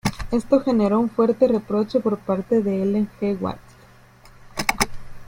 Esto 0.31 0.61
generó 0.61 0.99
un 0.99 1.11
fuerte 1.11 1.47
reproche 1.47 1.99
por 1.99 2.17
parte 2.17 2.63
de 2.63 2.81
Ellen 2.81 3.07
G. 3.21 3.37
White. 3.39 3.59